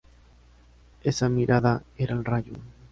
[1.03, 2.53] Esa mirada era el rayo.